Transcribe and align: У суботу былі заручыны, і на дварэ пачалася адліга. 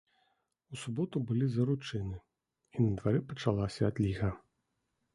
У 0.75 0.79
суботу 0.83 1.21
былі 1.33 1.51
заручыны, 1.57 2.19
і 2.75 2.89
на 2.89 2.97
дварэ 2.97 3.23
пачалася 3.31 3.81
адліга. 3.93 4.37